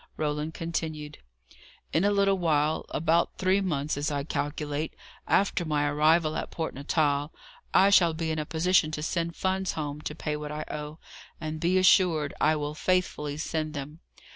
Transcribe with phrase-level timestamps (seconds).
[0.17, 1.19] Roland continued:
[1.93, 4.95] "In a little while about three months, as I calculate
[5.27, 7.31] after my arrival at Port Natal,
[7.71, 10.97] I shall be in a position to send funds home to pay what I owe;
[11.39, 13.99] and be assured, I will faithfully send them.